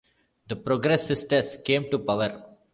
[0.47, 2.43] The Progresistas came to power.